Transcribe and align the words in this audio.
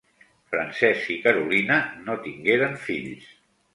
Francesc 0.53 1.11
i 1.15 1.19
Carolina 1.27 1.77
no 2.07 2.17
tingueren 2.25 2.77
fills. 2.87 3.29